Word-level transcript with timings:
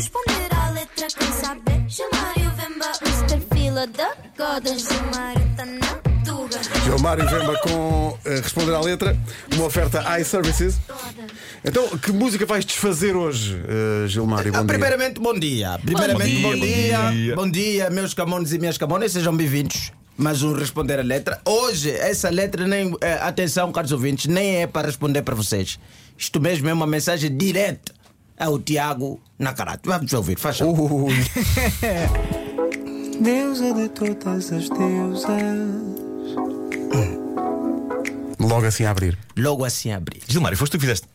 responder 0.00 0.48
à 0.54 0.70
letra 0.70 1.06
quem 1.18 1.32
saber. 1.32 1.84
Gilmário 1.86 2.50
Vemba, 2.56 2.90
Mr. 3.02 3.40
Fila 3.52 3.86
da 3.86 4.14
Goda. 4.36 4.78
Gilmário 4.78 5.50
tá 5.56 5.66
na 5.66 5.94
tuga. 6.24 6.60
Gilmário 6.84 7.28
Vemba 7.28 7.58
com 7.62 8.18
eh, 8.24 8.36
responder 8.36 8.74
à 8.74 8.80
letra, 8.80 9.14
uma 9.54 9.66
oferta 9.66 10.02
iServices. 10.18 10.78
Então, 11.62 11.86
que 11.98 12.12
música 12.12 12.46
vais 12.46 12.64
desfazer 12.64 13.14
hoje, 13.14 13.60
eh, 13.68 14.08
Gilmário? 14.08 14.50
Bom 14.52 14.58
Ah, 14.58 14.62
dia. 14.62 14.68
primeiramente, 14.68 15.20
bom 15.20 15.38
dia. 15.38 15.78
Primeiramente, 15.84 16.34
Bom 16.40 16.48
bom 16.50 16.54
dia, 16.54 16.66
dia. 16.66 16.98
bom 16.98 17.10
dia. 17.12 17.36
Bom 17.36 17.50
dia, 17.50 17.90
meus 17.90 18.14
camones 18.14 18.52
e 18.52 18.58
minhas 18.58 18.78
camones, 18.78 19.12
sejam 19.12 19.36
bem-vindos. 19.36 19.92
Mais 20.16 20.42
um 20.42 20.52
responder 20.54 20.98
a 20.98 21.02
letra. 21.02 21.40
Hoje, 21.46 21.90
essa 21.90 22.30
letra, 22.30 22.66
nem, 22.66 22.94
eh, 23.02 23.18
atenção, 23.22 23.70
caros 23.70 23.92
ouvintes, 23.92 24.26
nem 24.26 24.62
é 24.62 24.66
para 24.66 24.86
responder 24.86 25.22
para 25.22 25.34
vocês. 25.34 25.78
Isto 26.16 26.40
mesmo 26.40 26.68
é 26.68 26.72
uma 26.72 26.86
mensagem 26.86 27.34
direta 27.34 27.92
ao 28.40 28.58
Tiago 28.58 29.20
Nakarato. 29.38 29.88
Vamos 29.88 30.12
ouvir, 30.12 30.38
faz 30.38 30.58
favor. 30.58 30.90
Ui. 30.90 31.14
Deusa 33.20 33.74
de 33.74 33.88
todas 33.90 34.50
as 34.52 34.68
deusas. 34.70 35.30
Logo 38.38 38.66
assim 38.66 38.84
a 38.84 38.90
abrir. 38.90 39.18
Logo 39.36 39.64
assim 39.64 39.92
abrir. 39.92 40.22
Gilmário, 40.26 40.56
foste 40.56 40.72
tu 40.72 40.78
que 40.78 40.86
fizeste. 40.86 41.06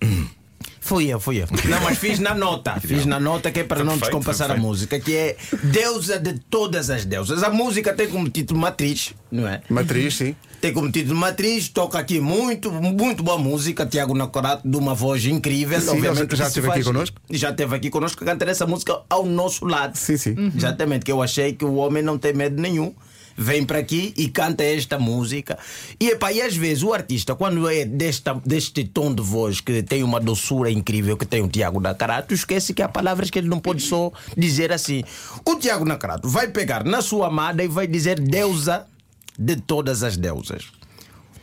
Fui 0.85 1.07
eu, 1.07 1.19
fui 1.19 1.41
eu. 1.41 1.47
Não, 1.67 1.81
mas 1.81 1.97
fiz 1.97 2.19
na 2.19 2.35
nota. 2.35 2.79
Fiz 2.79 3.07
na 3.07 3.19
nota 3.19 3.49
que 3.49 3.61
é 3.61 3.63
para 3.63 3.83
não 3.83 3.97
descompassar 3.97 4.51
a 4.51 4.55
música, 4.55 4.99
que 4.99 5.15
é 5.15 5.35
Deusa 5.63 6.19
de 6.19 6.37
todas 6.37 6.91
as 6.91 7.03
deusas. 7.03 7.41
A 7.41 7.49
música 7.49 7.91
tem 7.91 8.07
como 8.07 8.29
título 8.29 8.59
Matriz, 8.59 9.15
não 9.31 9.47
é? 9.47 9.63
Matriz, 9.67 10.15
sim. 10.15 10.35
Tem 10.61 10.71
como 10.71 10.91
título 10.91 11.17
Matriz, 11.17 11.69
toca 11.69 11.97
aqui 11.97 12.19
muito, 12.19 12.71
muito 12.71 13.23
boa 13.23 13.39
música, 13.39 13.83
Tiago 13.83 14.13
Nacorato, 14.13 14.69
de 14.69 14.77
uma 14.77 14.93
voz 14.93 15.25
incrível. 15.25 15.81
Sim, 15.81 15.89
obviamente 15.89 16.35
já 16.35 16.47
esteve 16.47 16.69
aqui 16.69 16.83
connosco? 16.83 17.17
Já 17.31 17.49
esteve 17.49 17.75
aqui 17.75 17.89
connosco 17.89 18.23
a 18.23 18.27
cantar 18.27 18.47
essa 18.47 18.67
música 18.67 19.01
ao 19.09 19.25
nosso 19.25 19.65
lado. 19.65 19.97
Sim, 19.97 20.17
sim. 20.17 20.51
Exatamente, 20.55 21.03
que 21.03 21.11
eu 21.11 21.19
achei 21.19 21.53
que 21.53 21.65
o 21.65 21.77
homem 21.77 22.03
não 22.03 22.19
tem 22.19 22.31
medo 22.31 22.61
nenhum. 22.61 22.93
Vem 23.37 23.65
para 23.65 23.79
aqui 23.79 24.13
e 24.15 24.29
canta 24.29 24.63
esta 24.63 24.97
música. 24.97 25.57
E, 25.99 26.09
epá, 26.09 26.31
e 26.31 26.41
às 26.41 26.55
vezes 26.55 26.83
o 26.83 26.93
artista, 26.93 27.35
quando 27.35 27.69
é 27.69 27.83
desta, 27.83 28.33
deste 28.45 28.85
tom 28.85 29.13
de 29.13 29.21
voz 29.21 29.59
que 29.59 29.83
tem 29.83 30.03
uma 30.03 30.19
doçura 30.19 30.71
incrível 30.71 31.17
que 31.17 31.25
tem 31.25 31.41
o 31.41 31.47
Tiago 31.47 31.79
Nacarato, 31.79 32.33
esquece 32.33 32.73
que 32.73 32.81
há 32.81 32.87
palavras 32.87 33.29
que 33.29 33.37
ele 33.37 33.49
não 33.49 33.59
pode 33.59 33.81
só 33.81 34.11
dizer 34.37 34.71
assim. 34.71 35.03
O 35.45 35.55
Tiago 35.55 35.83
Nacarato 35.83 36.29
vai 36.29 36.47
pegar 36.47 36.83
na 36.85 37.01
sua 37.01 37.27
amada 37.27 37.63
e 37.63 37.67
vai 37.67 37.87
dizer 37.87 38.19
deusa 38.19 38.87
de 39.37 39.57
todas 39.57 40.01
as 40.01 40.15
deusas. 40.15 40.71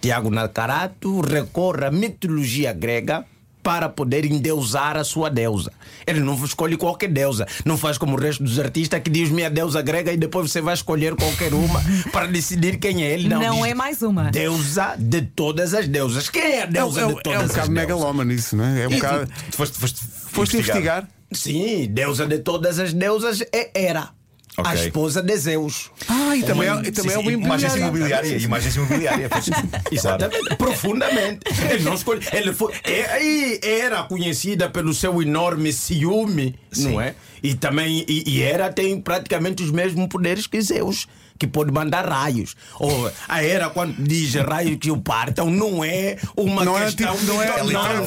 Tiago 0.00 0.30
Nacarato 0.30 1.20
recorre 1.20 1.84
à 1.84 1.90
mitologia 1.90 2.72
grega 2.72 3.24
para 3.62 3.88
poder 3.88 4.24
endeusar 4.24 4.96
a 4.96 5.04
sua 5.04 5.30
deusa. 5.30 5.72
Ele 6.06 6.20
não 6.20 6.34
escolhe 6.44 6.76
qualquer 6.76 7.08
deusa. 7.08 7.46
Não 7.64 7.78
faz 7.78 7.96
como 7.96 8.16
o 8.16 8.20
resto 8.20 8.42
dos 8.42 8.58
artistas 8.58 9.00
que 9.00 9.08
diz 9.10 9.30
minha 9.30 9.48
deusa 9.48 9.80
grega 9.80 10.12
e 10.12 10.16
depois 10.16 10.50
você 10.50 10.60
vai 10.60 10.74
escolher 10.74 11.14
qualquer 11.14 11.54
uma 11.54 11.80
para 12.12 12.26
decidir 12.26 12.78
quem 12.78 13.04
é 13.04 13.12
ele. 13.12 13.28
Não, 13.28 13.40
Não 13.40 13.54
diz 13.62 13.66
é 13.66 13.74
mais 13.74 14.02
uma. 14.02 14.30
Deusa 14.30 14.94
de 14.98 15.22
todas 15.22 15.74
as 15.74 15.86
deusas. 15.86 16.28
Quem 16.28 16.42
é 16.42 16.62
a 16.62 16.64
É, 16.64 16.66
um- 16.66 16.70
deusa 16.72 17.00
é, 17.00 17.06
um- 17.06 17.08
de 17.08 17.14
é 17.14 17.18
um 17.18 17.22
todas 17.22 17.40
as 17.42 17.48
bocado 17.48 17.68
deusas? 17.68 17.68
megalómano 17.68 18.32
isso, 18.32 18.56
não 18.56 18.64
é? 18.64 18.82
É 18.82 18.88
um 18.88 18.90
bocado. 18.92 19.30
Tu 19.50 19.56
foste, 19.56 19.78
foste, 19.78 20.00
Foste 20.32 20.56
investigar? 20.56 21.06
Sim, 21.30 21.86
deusa 21.90 22.26
de 22.26 22.38
todas 22.40 22.78
as 22.78 22.92
deusas 22.92 23.42
é 23.52 23.70
Hera. 23.74 24.10
A 24.54 24.60
Ok. 24.60 24.74
esposa 24.84 25.22
de 25.22 25.34
Zeus. 25.36 25.90
Ah, 26.06 26.36
e 26.36 26.42
também, 26.42 26.68
é, 26.68 26.72
e 26.82 26.84
Sim, 26.84 26.92
também 26.92 27.10
sim, 27.10 27.16
é 27.16 27.36
uma 27.36 27.46
Uma 27.46 27.54
agência 27.54 27.78
imobiliária. 27.78 28.26
imobiliária. 28.26 28.36
E 28.42 28.46
uma 28.46 28.56
agência 28.58 28.78
imobiliária. 28.80 29.30
Exatamente, 29.90 30.56
profundamente. 30.56 31.40
Ele 31.70 31.82
não 31.84 31.94
escolhe. 31.94 32.20
Ele 32.32 32.52
foi, 32.52 32.74
é- 32.84 33.24
e 33.24 33.60
era 33.62 34.02
conhecida 34.02 34.68
pelo 34.68 34.92
seu 34.92 35.22
enorme 35.22 35.72
ciúme, 35.72 36.54
não 36.76 37.00
é? 37.00 37.14
E 37.42 37.54
também 37.54 38.04
e, 38.06 38.24
e 38.26 38.42
era 38.42 38.70
tem 38.70 39.00
praticamente 39.00 39.62
os 39.62 39.70
mesmos 39.70 40.06
poderes 40.08 40.46
que 40.46 40.60
Zeus. 40.60 41.08
Que 41.38 41.46
pode 41.46 41.72
mandar 41.72 42.06
raios. 42.08 42.54
Ou 42.78 43.10
a 43.28 43.42
era, 43.42 43.68
quando 43.70 43.94
diz 44.00 44.32
raios 44.34 44.76
que 44.78 44.92
o 44.92 44.98
partam, 45.00 45.50
não 45.50 45.82
é 45.82 46.16
uma 46.36 46.64
Não 46.64 46.78
é 46.78 46.84
questão. 46.84 47.16
tipo- 47.16 47.32
não 47.32 47.42
é- 47.42 47.46
É 47.48 47.62
não, 47.64 47.70
é 47.70 47.72
não, 47.72 48.04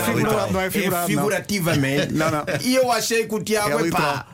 não 0.52 0.62
é 0.62 0.70
figurado, 0.70 1.02
não. 1.02 1.08
figurativamente. 1.08 2.14
Não, 2.14 2.32
não. 2.32 2.46
E 2.64 2.76
eu 2.76 2.90
achei 2.92 3.26
que 3.26 3.36
o 3.36 3.44
Tiago, 3.44 3.72
É 3.78 3.82
é 3.82 3.84
literal. 3.84 4.02
pá. 4.14 4.28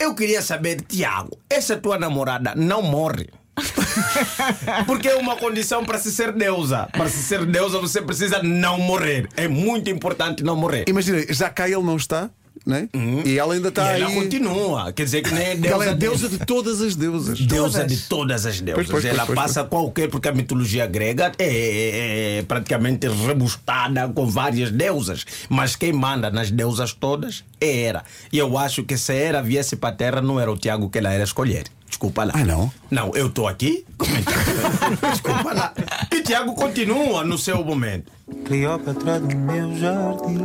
Eu 0.00 0.14
queria 0.14 0.40
saber, 0.40 0.80
Tiago, 0.82 1.36
essa 1.50 1.76
tua 1.76 1.98
namorada 1.98 2.54
não 2.54 2.80
morre? 2.82 3.28
Porque 4.86 5.08
é 5.08 5.16
uma 5.16 5.34
condição 5.34 5.84
para 5.84 5.98
se 5.98 6.12
ser 6.12 6.30
deusa. 6.32 6.88
Para 6.92 7.08
se 7.08 7.18
ser 7.18 7.44
deusa, 7.44 7.80
você 7.80 8.00
precisa 8.00 8.40
não 8.40 8.78
morrer. 8.78 9.28
É 9.36 9.48
muito 9.48 9.90
importante 9.90 10.44
não 10.44 10.54
morrer. 10.54 10.84
Imagina, 10.88 11.20
já 11.30 11.50
cá 11.50 11.68
ele 11.68 11.82
não 11.82 11.96
está, 11.96 12.30
né? 12.66 12.88
E 13.24 13.38
ela 13.38 13.54
ainda 13.54 13.68
está 13.68 13.88
aí. 13.90 14.02
ela 14.02 14.12
continua. 14.12 14.92
Quer 14.92 15.04
dizer 15.04 15.22
que 15.22 15.32
nem 15.32 15.44
é 15.44 15.50
Ela 15.52 15.58
deusa, 15.58 15.90
é 15.90 15.94
deusa 15.94 16.28
de 16.28 16.38
todas 16.38 16.80
as 16.80 16.94
deusas. 16.96 17.38
Deusa 17.40 17.78
Todas. 17.80 17.92
de 17.96 18.08
todas 18.08 18.46
as 18.46 18.60
deusas. 18.60 18.74
Pois, 18.86 18.88
pois, 18.90 19.04
ela 19.04 19.26
pois, 19.26 19.26
pois, 19.26 19.38
passa 19.38 19.64
qualquer, 19.64 20.08
porque 20.08 20.28
a 20.28 20.32
mitologia 20.32 20.86
grega 20.86 21.32
é, 21.38 21.44
é- 21.46 22.38
é 22.38 22.42
praticamente 22.42 23.06
rebustada 23.08 24.08
com 24.08 24.26
várias 24.26 24.70
deusas. 24.70 25.24
Mas 25.48 25.76
quem 25.76 25.92
manda 25.92 26.30
nas 26.30 26.50
deusas 26.50 26.92
todas 26.92 27.44
é 27.60 27.68
Hera. 27.84 28.04
E 28.32 28.38
eu 28.38 28.56
acho 28.58 28.82
que 28.84 28.96
se 28.96 29.12
Hera 29.12 29.42
viesse 29.42 29.76
para 29.76 29.90
a 29.90 29.92
Terra, 29.92 30.20
não 30.20 30.38
era 30.40 30.50
o 30.50 30.56
Tiago 30.56 30.88
que 30.88 30.98
ela 30.98 31.12
era 31.12 31.24
escolher. 31.24 31.64
Desculpa 31.88 32.22
lá. 32.24 32.32
Ah, 32.36 32.44
não? 32.44 32.70
Não, 32.90 33.16
eu 33.16 33.28
estou 33.28 33.48
aqui 33.48 33.84
comentando. 33.96 34.36
Desculpa 35.10 35.54
lá. 35.54 35.72
E 36.10 36.22
Tiago 36.22 36.54
continua 36.54 37.24
no 37.24 37.36
seu 37.38 37.62
momento. 37.64 38.10
Cleópatra 38.46 39.20
do 39.20 39.36
meu 39.36 39.76
jardim. 39.78 40.38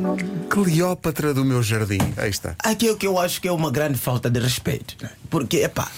Cleópatra 0.49 1.33
do 1.33 1.43
meu 1.45 1.61
jardim. 1.63 1.99
Aí 2.17 2.29
está. 2.29 2.55
Aquilo 2.59 2.97
que 2.97 3.07
eu 3.07 3.17
acho 3.19 3.41
que 3.41 3.47
é 3.47 3.51
uma 3.51 3.71
grande 3.71 3.97
falta 3.97 4.29
de 4.29 4.39
respeito. 4.39 4.95
né? 5.01 5.09
Porque, 5.29 5.57
epá, 5.57 5.89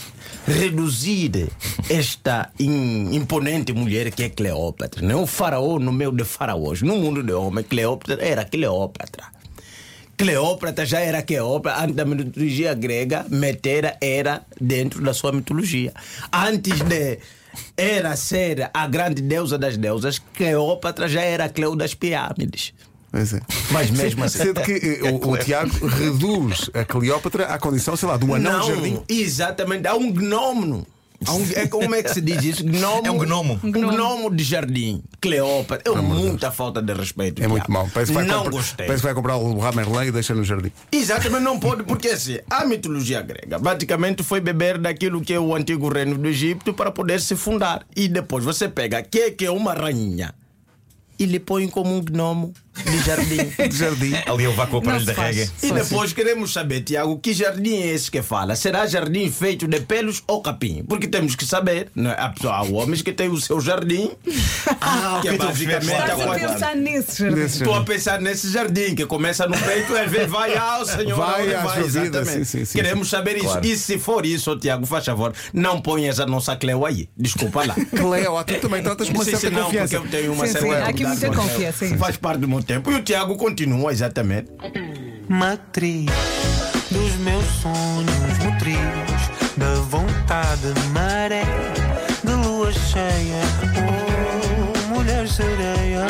reduzir 0.47 1.49
esta 1.89 2.49
im- 2.59 3.13
imponente 3.15 3.73
mulher 3.73 4.11
que 4.11 4.23
é 4.23 4.29
Cleópatra, 4.29 5.01
não 5.01 5.19
é 5.19 5.21
um 5.23 5.27
faraó 5.27 5.79
no 5.79 5.91
meio 5.91 6.11
de 6.11 6.23
faraós. 6.23 6.81
No 6.81 6.95
mundo 6.97 7.21
de 7.23 7.33
homem, 7.33 7.63
Cleópatra 7.63 8.23
era 8.23 8.45
Cleópatra. 8.45 9.23
Cleópatra 10.17 10.85
já 10.85 10.99
era 11.01 11.21
Cleópatra 11.21 11.81
antes 11.83 11.95
da 11.95 12.05
mitologia 12.05 12.73
grega, 12.73 13.25
Metera 13.29 13.97
era 13.99 14.43
dentro 14.59 15.03
da 15.03 15.13
sua 15.13 15.31
mitologia. 15.33 15.91
Antes 16.31 16.79
de 16.81 17.19
era 17.75 18.16
ser 18.16 18.69
a 18.73 18.88
grande 18.88 19.21
deusa 19.21 19.57
das 19.57 19.77
deusas, 19.77 20.19
Cleópatra 20.33 21.07
já 21.07 21.21
era 21.21 21.45
a 21.45 21.49
Cleo 21.49 21.75
das 21.75 21.93
pirâmides. 21.93 22.73
É. 23.13 23.41
Mas 23.71 23.89
mesmo 23.91 24.23
assim. 24.25 24.39
Sendo 24.39 24.61
que 24.61 24.99
eh, 25.01 25.09
o, 25.09 25.29
o 25.29 25.38
Tiago 25.39 25.88
reduz 25.88 26.69
a 26.73 26.83
Cleópatra 26.83 27.45
à 27.45 27.57
condição, 27.57 27.95
sei 27.95 28.09
lá, 28.09 28.17
de 28.17 28.25
um 28.25 28.35
anão 28.35 28.61
de 28.61 28.67
jardim. 28.67 29.01
Exatamente, 29.07 29.88
há 29.88 29.95
um 29.95 30.11
gnomo. 30.11 30.85
Um- 31.33 31.51
é, 31.55 31.67
como 31.67 31.95
é 31.95 32.03
que 32.03 32.13
se 32.13 32.21
diz 32.21 32.43
isso? 32.43 32.63
Gnomo, 32.63 33.05
É 33.05 33.11
um 33.11 33.17
gnomo. 33.17 33.59
Um 33.63 33.71
gnomo 33.71 34.29
de 34.33 34.43
jardim. 34.43 35.01
Cleópatra. 35.21 35.91
É 35.93 36.01
muita 36.01 36.51
falta 36.51 36.81
de 36.81 36.93
respeito. 36.93 37.41
É 37.43 37.47
muito 37.47 37.71
mau. 37.71 37.89
Parece 37.93 38.11
que 38.11 38.15
vai 38.15 38.25
não 38.25 38.37
comprar, 38.43 38.51
gostei. 38.51 38.85
Parece 38.87 39.01
que 39.01 39.07
vai 39.07 39.15
comprar 39.15 39.37
o 39.37 39.59
Ramerlin 39.59 40.07
e 40.07 40.11
deixa 40.11 40.33
no 40.35 40.43
jardim. 40.43 40.71
Exatamente, 40.91 41.43
não 41.43 41.59
pode, 41.59 41.83
porque 41.83 42.09
assim, 42.09 42.37
a 42.49 42.65
mitologia 42.65 43.21
grega 43.21 43.57
basicamente 43.59 44.23
foi 44.23 44.39
beber 44.39 44.77
daquilo 44.77 45.21
que 45.21 45.33
é 45.33 45.39
o 45.39 45.55
antigo 45.55 45.89
reino 45.89 46.17
do 46.17 46.27
Egito 46.27 46.73
para 46.73 46.91
poder 46.91 47.19
se 47.21 47.35
fundar. 47.35 47.85
E 47.95 48.07
depois 48.07 48.43
você 48.43 48.67
pega 48.69 49.01
que 49.01 49.31
que 49.31 49.45
é 49.45 49.51
uma 49.51 49.73
rainha 49.73 50.33
e 51.17 51.25
lhe 51.25 51.39
põe 51.39 51.67
como 51.67 51.95
um 51.95 52.01
gnomo 52.01 52.53
de 52.83 52.99
jardim. 53.03 53.35
De 53.69 53.77
jardim. 53.77 54.13
Ali 54.25 54.45
ele 54.45 54.53
vai 54.53 54.67
com 54.67 54.77
o 54.77 54.79
aparelho 54.79 55.05
da 55.05 55.13
reggae. 55.13 55.49
E 55.63 55.71
depois 55.71 56.13
queremos 56.13 56.51
saber, 56.53 56.81
Tiago, 56.81 57.17
que 57.19 57.33
jardim 57.33 57.77
é 57.77 57.87
esse 57.93 58.11
que 58.11 58.21
fala? 58.21 58.55
Será 58.55 58.85
jardim 58.85 59.31
feito 59.31 59.67
de 59.67 59.79
pelos 59.81 60.23
ou 60.27 60.41
capim? 60.41 60.83
Porque 60.83 61.07
temos 61.07 61.35
que 61.35 61.45
saber, 61.45 61.89
não 61.95 62.11
é? 62.11 62.15
Há 62.15 62.63
homens 62.63 63.01
que 63.01 63.11
têm 63.11 63.29
o 63.29 63.39
seu 63.39 63.59
jardim, 63.61 64.11
Ah, 64.81 65.19
que 65.21 65.29
é 65.29 65.37
basicamente 65.37 65.85
Estás 65.85 66.21
a 66.21 66.33
pensar 66.33 66.75
nesse 66.75 67.19
jardim. 67.19 67.39
Nesse 67.39 67.57
Estou 67.57 67.75
a 67.75 67.83
pensar 67.83 68.21
nesse 68.21 68.51
jardim 68.51 68.95
que 68.95 69.05
começa 69.05 69.47
no 69.47 69.57
peito 69.57 69.93
e 69.93 69.99
às 69.99 70.11
vezes 70.11 70.29
vai 70.29 70.55
ao 70.55 70.85
Senhor. 70.85 71.15
Vai 71.17 71.47
vai, 71.53 71.83
exatamente. 71.83 72.25
sim, 72.25 72.43
sim, 72.43 72.66
sim, 72.66 72.78
Queremos 72.78 73.09
saber 73.09 73.37
isso. 73.37 73.45
Claro. 73.45 73.66
E 73.66 73.78
se 73.78 73.97
for 73.97 74.25
isso, 74.25 74.55
Tiago, 74.57 74.85
faz 74.85 75.05
favor, 75.05 75.33
não 75.53 75.81
ponhas 75.81 76.19
a 76.19 76.25
nossa 76.25 76.55
Cleo 76.55 76.85
aí. 76.85 77.09
Desculpa 77.17 77.66
lá. 77.66 77.75
Cleo, 77.75 78.43
tu 78.43 78.59
também 78.59 78.83
tratas 78.83 79.07
com 79.09 79.16
uma 79.16 79.23
certa 79.25 79.49
não, 79.49 79.66
confiança. 79.66 79.99
porque 79.99 80.16
eu 80.16 80.21
tenho 80.21 80.33
uma 80.33 80.47
certa 80.47 80.75
há 80.75 80.87
aqui 80.89 81.05
muita 81.05 81.31
confiança. 81.31 81.97
Faz 81.97 82.17
parte 82.17 82.39
do 82.39 82.47
meu 82.47 82.61
tempo. 82.66 82.91
E 82.91 82.96
o 82.96 83.03
Tiago 83.03 83.35
continua, 83.38 83.91
exatamente. 83.91 84.52
Matriz 85.29 86.06
dos 86.91 87.16
meus 87.17 87.46
sonhos, 87.46 88.38
motriz 88.44 88.78
da 89.58 89.73
vontade, 89.76 90.73
maré 90.94 91.44
de 92.23 92.32
lua 92.34 92.72
cheia. 92.72 93.41
Oh, 94.91 94.94
mulher 94.96 95.28
sereia. 95.28 96.06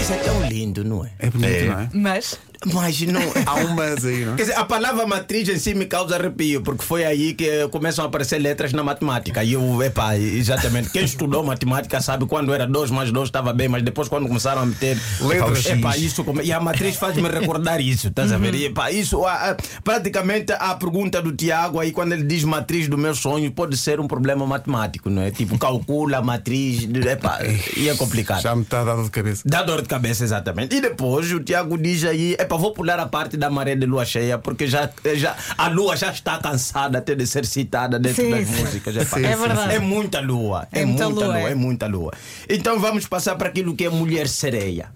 Isso 0.00 0.12
é 0.12 0.16
tão 0.16 0.46
lindo, 0.48 0.84
não 0.84 1.04
é? 1.04 1.10
É 1.18 1.30
bonito, 1.30 1.52
É. 1.52 1.64
não 1.66 1.80
é? 1.80 1.88
Mas 1.92 2.38
Mas 2.72 3.00
não. 3.02 3.20
Há 3.46 3.54
um 3.56 3.74
mas 3.74 4.04
aí, 4.04 4.24
não? 4.24 4.36
Quer 4.36 4.42
dizer, 4.42 4.56
a 4.58 4.64
palavra 4.64 5.06
matriz 5.06 5.48
em 5.48 5.58
si 5.58 5.74
me 5.74 5.86
causa 5.86 6.16
arrepio, 6.16 6.60
porque 6.60 6.84
foi 6.84 7.04
aí 7.04 7.32
que 7.34 7.66
começam 7.68 8.04
a 8.04 8.08
aparecer 8.08 8.38
letras 8.38 8.72
na 8.72 8.82
matemática. 8.82 9.42
E 9.42 9.54
eu, 9.54 9.82
epá, 9.82 10.16
exatamente. 10.16 10.90
Quem 10.90 11.04
estudou 11.04 11.42
matemática 11.42 12.00
sabe 12.00 12.26
quando 12.26 12.52
era 12.52 12.66
2 12.66 12.90
mais 12.90 13.10
2 13.10 13.28
estava 13.28 13.52
bem, 13.52 13.68
mas 13.68 13.82
depois 13.82 14.08
quando 14.08 14.28
começaram 14.28 14.62
a 14.62 14.66
meter 14.66 14.98
Letras. 15.20 15.64
Epá, 15.66 15.96
isso, 15.96 16.22
come- 16.24 16.42
e 16.44 16.52
a 16.52 16.60
matriz 16.60 16.96
faz-me 16.96 17.28
recordar 17.28 17.80
isso, 17.80 18.08
estás 18.08 18.30
a 18.32 18.36
ver? 18.38 18.54
E, 18.54 18.66
epá, 18.66 18.90
isso, 18.90 19.24
a- 19.24 19.50
a- 19.52 19.56
praticamente 19.82 20.52
a 20.52 20.74
pergunta 20.74 21.22
do 21.22 21.32
Tiago 21.32 21.80
aí, 21.80 21.92
quando 21.92 22.12
ele 22.12 22.24
diz 22.24 22.44
matriz 22.44 22.88
do 22.88 22.98
meu 22.98 23.14
sonho, 23.14 23.50
pode 23.50 23.76
ser 23.76 24.00
um 24.00 24.06
problema 24.06 24.46
matemático, 24.46 25.08
não 25.08 25.22
é? 25.22 25.30
Tipo, 25.30 25.56
calcula 25.58 26.18
a 26.18 26.22
matriz, 26.22 26.84
epá, 27.06 27.38
e 27.76 27.88
é 27.88 27.94
complicado. 27.96 28.42
Já 28.42 28.54
me 28.54 28.62
está 28.62 28.84
dado 28.84 29.02
de 29.04 29.10
cabeça. 29.10 29.42
Dá 29.46 29.62
dor 29.62 29.82
de 29.82 29.88
cabeça, 29.88 30.24
exatamente. 30.24 30.74
E 30.76 30.80
depois 30.80 31.32
o 31.32 31.40
Tiago 31.40 31.78
diz 31.78 32.04
aí: 32.04 32.36
é 32.38 32.44
vou 32.58 32.72
pular 32.72 32.98
a 33.00 33.06
parte 33.06 33.36
da 33.36 33.48
maré 33.50 33.74
de 33.76 33.86
lua 33.86 34.04
cheia, 34.04 34.38
porque 34.38 34.66
já, 34.66 34.90
já, 35.14 35.36
a 35.56 35.68
lua 35.68 35.96
já 35.96 36.10
está 36.10 36.38
cansada 36.38 36.98
até 36.98 37.14
de 37.14 37.26
ser 37.26 37.44
citada 37.46 37.98
dentro 37.98 38.22
Sim, 38.24 38.30
das 38.30 38.46
sim. 38.48 38.62
músicas. 38.62 38.96
epá. 38.96 39.16
Sim, 39.18 39.24
É 39.26 39.34
sim, 39.36 39.40
verdade. 39.40 39.74
É 39.74 39.78
muita 39.78 40.20
lua. 40.20 40.68
É, 40.72 40.80
É 40.80 40.84
muita 40.84 41.08
muita 41.08 41.26
lua, 41.26 41.38
é. 41.38 41.52
é 41.52 41.54
muita 41.54 41.86
lua. 41.86 42.12
Então 42.48 42.78
vamos 42.78 43.06
passar 43.06 43.36
para 43.36 43.48
aquilo 43.48 43.74
que 43.74 43.84
é 43.84 43.88
mulher 43.90 44.28
sereia. 44.28 44.90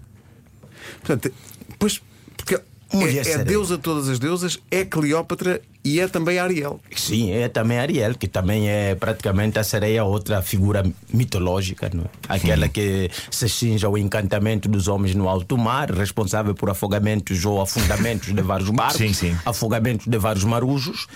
Portanto, 1.03 1.31
pois, 1.77 2.01
Mulher 2.95 3.17
é, 3.17 3.19
é 3.19 3.23
sereia. 3.23 3.45
deusa 3.45 3.77
de 3.77 3.83
todas 3.83 4.09
as 4.09 4.19
deusas, 4.19 4.59
é 4.71 4.83
Cleópatra 4.85 5.61
e 5.83 5.99
é 5.99 6.07
também 6.07 6.39
Ariel. 6.39 6.79
Sim, 6.95 7.31
é 7.31 7.47
também 7.47 7.77
Ariel, 7.77 8.15
que 8.15 8.27
também 8.27 8.67
é 8.69 8.95
praticamente 8.95 9.59
a 9.59 9.63
sereia, 9.63 10.03
outra 10.03 10.41
figura 10.41 10.83
mitológica, 11.13 11.89
não 11.93 12.03
é? 12.05 12.07
aquela 12.27 12.67
que 12.67 13.09
se 13.29 13.47
cinge 13.47 13.85
ao 13.85 13.97
encantamento 13.97 14.67
dos 14.67 14.87
homens 14.87 15.13
no 15.15 15.29
alto 15.29 15.57
mar, 15.57 15.91
responsável 15.91 16.55
por 16.55 16.69
afogamentos 16.69 17.45
ou 17.45 17.61
afundamentos 17.61 18.33
de 18.33 18.41
vários 18.41 18.69
barcos, 18.71 18.97
Sim, 18.97 19.13
sim. 19.13 19.37
afogamentos 19.45 20.07
de 20.07 20.17
vários 20.17 20.43
marujos. 20.43 21.07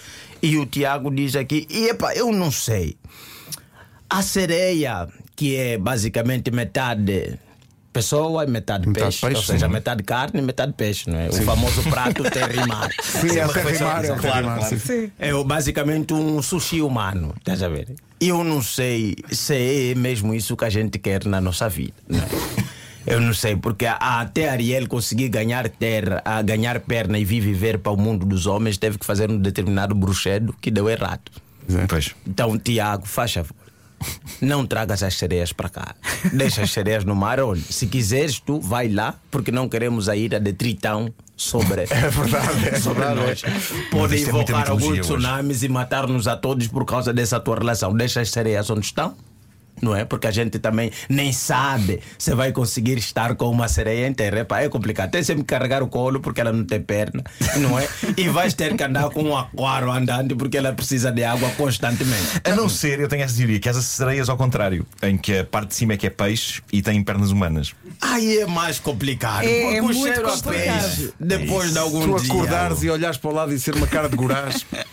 E 0.41 0.57
o 0.57 0.65
Tiago 0.65 1.09
diz 1.13 1.35
aqui: 1.35 1.67
e 1.69 1.89
epa, 1.89 2.13
eu 2.13 2.31
não 2.31 2.51
sei. 2.51 2.95
A 4.09 4.21
sereia, 4.21 5.07
que 5.35 5.55
é 5.55 5.77
basicamente 5.77 6.49
metade 6.51 7.37
pessoa 7.99 8.43
e 8.43 8.47
metade, 8.47 8.87
Metade 8.87 9.05
peixe, 9.05 9.21
peixe, 9.21 9.37
ou 9.37 9.43
seja, 9.43 9.67
sim. 9.67 9.73
metade 9.73 10.03
carne 10.03 10.39
e 10.39 10.41
metade 10.41 10.73
peixe, 10.73 11.09
não 11.09 11.19
é? 11.19 11.29
O 11.29 11.33
famoso 11.43 11.83
prato 11.83 12.23
terrimar. 12.23 12.89
Sim, 13.03 13.37
é 13.37 13.43
a 13.43 13.47
terra 13.49 13.71
e 13.75 13.79
mar, 13.83 14.05
é 14.05 14.07
Claro, 14.15 14.45
claro. 14.45 14.79
sim. 14.79 15.11
É 15.19 15.33
o- 15.33 15.43
basicamente 15.43 16.13
um 16.13 16.41
sushi 16.41 16.81
humano, 16.81 17.33
estás 17.37 17.61
a 17.63 17.67
ver? 17.69 17.93
E 18.21 18.29
eu 18.29 18.43
não 18.43 18.61
sei 18.61 19.15
se 19.31 19.91
é 19.91 19.95
mesmo 19.95 20.33
isso 20.33 20.55
que 20.57 20.65
a 20.65 20.69
gente 20.69 20.97
quer 20.99 21.25
na 21.25 21.39
nossa 21.41 21.67
vida. 21.69 21.93
Né? 22.07 22.19
Eu 23.07 23.19
não 23.21 23.33
sei, 23.33 23.55
porque 23.55 23.85
até 23.87 24.49
Ariel 24.49 24.87
conseguir 24.87 25.29
ganhar 25.29 25.67
terra, 25.69 26.21
a 26.23 26.41
ganhar 26.43 26.79
perna 26.81 27.17
e 27.17 27.25
vir 27.25 27.39
viver 27.39 27.79
para 27.79 27.91
o 27.93 27.97
mundo 27.97 28.23
dos 28.25 28.45
homens, 28.45 28.77
teve 28.77 28.99
que 28.99 29.05
fazer 29.05 29.31
um 29.31 29.37
determinado 29.37 29.95
bruxedo 29.95 30.53
que 30.61 30.69
deu 30.69 30.87
errado. 30.87 31.31
Pois. 31.87 32.13
Então, 32.27 32.55
Tiago, 32.59 33.07
faz 33.07 33.33
favor. 33.33 33.55
Não 34.41 34.65
tragas 34.65 35.03
as 35.03 35.15
sereias 35.15 35.51
para 35.51 35.69
cá. 35.69 35.95
Deixa 36.33 36.61
as 36.61 36.71
sereias 36.71 37.03
no 37.03 37.15
mar. 37.15 37.39
Olha, 37.39 37.61
se 37.61 37.87
quiseres, 37.87 38.39
tu 38.39 38.59
vai 38.59 38.87
lá, 38.87 39.15
porque 39.29 39.51
não 39.51 39.67
queremos 39.67 40.07
a 40.09 40.15
ira 40.15 40.39
de 40.39 40.53
Tritão 40.53 41.13
sobre, 41.35 41.81
É 41.91 42.09
verdade, 42.09 42.69
é 42.69 42.79
sobre 42.79 43.03
verdade. 43.05 43.27
nós. 43.27 43.41
Pode 43.91 44.15
é 44.15 44.31
muita 44.31 44.51
invocar 44.51 44.69
alguns 44.69 44.87
mitologia 44.89 45.01
hoje. 45.01 45.01
tsunamis 45.01 45.63
e 45.63 45.69
matar-nos 45.69 46.27
a 46.27 46.35
todos 46.37 46.67
por 46.67 46.85
causa 46.85 47.13
dessa 47.13 47.39
tua 47.39 47.57
relação. 47.57 47.93
Deixa 47.95 48.21
as 48.21 48.29
sereias 48.29 48.69
onde 48.69 48.85
estão. 48.85 49.15
Não 49.81 49.95
é? 49.95 50.05
Porque 50.05 50.27
a 50.27 50.31
gente 50.31 50.59
também 50.59 50.91
nem 51.07 51.31
sabe 51.31 51.99
se 52.17 52.33
vai 52.35 52.51
conseguir 52.51 52.97
estar 52.97 53.35
com 53.35 53.49
uma 53.49 53.67
sereia 53.67 54.07
inteira. 54.07 54.39
Epá, 54.41 54.61
é 54.61 54.69
complicado. 54.69 55.11
Tem 55.11 55.23
sempre 55.23 55.43
que 55.43 55.47
carregar 55.47 55.81
o 55.83 55.87
colo 55.87 56.19
porque 56.19 56.41
ela 56.41 56.51
não 56.51 56.65
tem 56.65 56.81
perna, 56.81 57.23
não 57.57 57.77
é? 57.79 57.87
E 58.17 58.27
vais 58.29 58.53
ter 58.53 58.75
que 58.75 58.83
andar 58.83 59.09
com 59.09 59.23
um 59.23 59.37
aquário 59.37 59.91
andante 59.91 60.35
porque 60.35 60.57
ela 60.57 60.73
precisa 60.73 61.11
de 61.11 61.23
água 61.23 61.49
constantemente. 61.51 62.41
A 62.43 62.55
não 62.55 62.67
ser, 62.69 62.99
eu 62.99 63.07
tenho 63.07 63.23
essa 63.23 63.35
teoria, 63.37 63.59
que 63.59 63.69
as 63.69 63.77
sereias 63.85 64.29
ao 64.29 64.37
contrário, 64.37 64.85
em 65.01 65.17
que 65.17 65.39
a 65.39 65.45
parte 65.45 65.69
de 65.69 65.75
cima 65.75 65.93
é 65.93 65.97
que 65.97 66.07
é 66.07 66.09
peixe 66.09 66.61
e 66.71 66.81
tem 66.81 67.01
pernas 67.03 67.31
humanas. 67.31 67.73
Aí 68.01 68.39
é 68.39 68.45
mais 68.45 68.79
complicado. 68.79 69.43
É- 69.45 69.61
porque 69.61 69.75
é 69.77 69.81
o 69.81 69.83
muito 69.85 70.01
cheiro 70.03 70.27
a 70.27 70.31
complicado. 70.31 70.81
peixe, 70.95 71.13
depois 71.19 71.71
de 71.73 71.79
algum 71.79 72.01
Tu 72.17 72.21
dia. 72.23 72.31
acordares 72.33 72.83
e 72.83 72.89
olhares 72.89 73.17
para 73.17 73.29
o 73.29 73.33
lado 73.33 73.53
e 73.53 73.59
ser 73.59 73.75
uma 73.75 73.87
cara 73.87 74.07
de 74.09 74.15
gorás. 74.15 74.65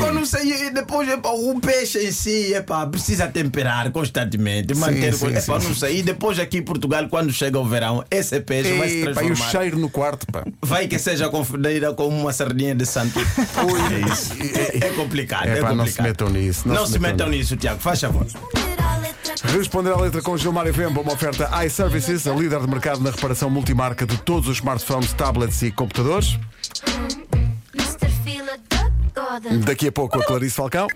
Eu 0.00 0.12
não 0.12 0.24
sei, 0.26 0.66
e 0.66 0.70
depois 0.70 1.08
epá, 1.08 1.30
o 1.30 1.60
peixe 1.60 1.98
em 2.06 2.12
si 2.12 2.52
epá, 2.54 2.86
precisa 2.86 3.26
temperar 3.28 3.90
constantemente, 3.90 4.74
manter. 4.74 5.12
sim, 5.14 5.26
epá, 5.28 5.60
sim. 5.60 5.68
não 5.68 5.74
sei. 5.74 5.98
E 5.98 6.02
depois 6.02 6.38
aqui 6.38 6.58
em 6.58 6.62
Portugal, 6.62 7.08
quando 7.08 7.32
chega 7.32 7.58
o 7.58 7.64
verão, 7.64 8.04
esse 8.10 8.40
peixe 8.40 8.72
vai 8.78 8.88
se 8.88 8.98
E, 9.02 9.04
pá, 9.04 9.10
e 9.10 9.12
o 9.12 9.14
transformar. 9.28 9.50
cheiro 9.50 9.78
no 9.78 9.88
quarto, 9.90 10.26
pá. 10.32 10.44
Vai 10.62 10.86
que 10.88 10.98
seja 10.98 11.28
confundida 11.28 11.92
com 11.94 12.08
uma 12.08 12.32
sardinha 12.32 12.74
de 12.74 12.86
santo. 12.86 13.18
É 13.20 14.12
isso. 14.12 14.32
É, 14.82 14.86
é 14.86 14.90
complicado. 14.90 15.46
É 15.48 15.58
É, 15.58 15.60
pá, 15.60 15.68
complicado. 15.70 15.76
não 15.76 15.86
se 15.86 16.02
metam 16.02 16.28
nisso, 16.30 16.68
não 16.68 16.74
Não, 16.74 16.86
se 16.86 16.92
se 16.92 16.98
metam 16.98 17.28
nisso, 17.28 17.56
Tiago. 17.56 17.80
Faz 17.80 18.00
favor. 18.00 18.26
Responder 19.56 19.90
à 19.92 19.96
letra. 20.00 20.22
Com 20.22 20.36
Gilmar 20.36 20.66
FM, 20.72 20.96
uma 20.98 21.12
oferta 21.12 21.48
iServices, 21.64 22.26
a 22.26 22.32
líder 22.34 22.60
de 22.60 22.66
mercado 22.68 23.00
na 23.02 23.10
reparação 23.10 23.50
multimarca 23.50 24.06
de 24.06 24.16
todos 24.18 24.48
os 24.48 24.56
smartphones, 24.56 25.12
tablets 25.12 25.60
e 25.62 25.70
computadores. 25.70 26.38
Daqui 29.64 29.88
a 29.88 29.92
pouco 29.92 30.18
a 30.18 30.24
Clarice 30.24 30.54
Falcão. 30.54 30.86